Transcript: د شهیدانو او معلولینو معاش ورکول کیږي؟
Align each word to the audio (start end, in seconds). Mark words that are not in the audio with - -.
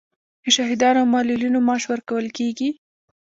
د 0.43 0.45
شهیدانو 0.55 0.99
او 1.01 1.07
معلولینو 1.13 1.59
معاش 1.67 1.83
ورکول 1.91 2.25
کیږي؟ 2.37 2.69